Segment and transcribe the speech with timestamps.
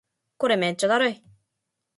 [0.39, 1.23] これめっちゃだるい